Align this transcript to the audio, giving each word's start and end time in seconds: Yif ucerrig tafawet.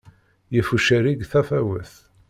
Yif 0.53 0.69
ucerrig 0.75 1.21
tafawet. 1.31 1.93